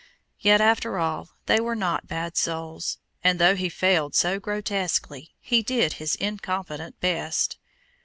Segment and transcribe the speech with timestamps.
[0.39, 5.61] Yet, after all, they were not bad souls; and though he failed so grotesquely, he
[5.61, 7.59] did his incompetent best.